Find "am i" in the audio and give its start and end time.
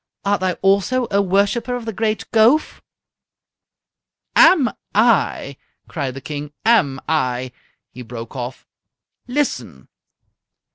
4.35-5.57, 6.65-7.51